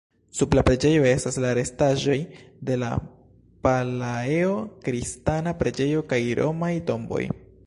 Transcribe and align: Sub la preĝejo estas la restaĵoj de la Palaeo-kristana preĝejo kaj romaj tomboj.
Sub 0.37 0.53
la 0.59 0.61
preĝejo 0.69 1.03
estas 1.09 1.35
la 1.43 1.51
restaĵoj 1.59 2.17
de 2.71 2.79
la 2.85 2.89
Palaeo-kristana 3.69 5.55
preĝejo 5.63 6.05
kaj 6.15 6.23
romaj 6.45 6.77
tomboj. 6.91 7.27